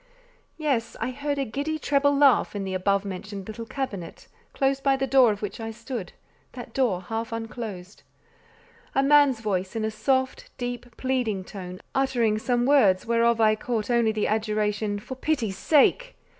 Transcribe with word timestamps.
Yes; 0.57 0.97
I 0.99 1.11
heard 1.11 1.37
a 1.37 1.45
giddy 1.45 1.77
treble 1.77 2.17
laugh 2.17 2.55
in 2.55 2.63
the 2.63 2.73
above 2.73 3.05
mentioned 3.05 3.47
little 3.47 3.67
cabinet, 3.67 4.27
close 4.51 4.79
by 4.81 4.95
the 4.97 5.05
door 5.05 5.31
of 5.31 5.43
which 5.43 5.59
I 5.59 5.69
stood—that 5.69 6.73
door 6.73 7.03
half 7.03 7.31
unclosed; 7.31 8.01
a 8.95 9.03
man's 9.03 9.41
voice 9.41 9.75
in 9.75 9.85
a 9.85 9.91
soft, 9.91 10.49
deep, 10.57 10.97
pleading 10.97 11.43
tone, 11.43 11.81
uttered 11.93 12.41
some, 12.41 12.65
words, 12.65 13.05
whereof 13.05 13.39
I 13.39 13.49
only 13.49 13.55
caught 13.57 13.85
the 13.89 14.25
adjuration, 14.25 14.97
"For 14.97 15.13
God's 15.13 15.55
sake!" 15.55 16.15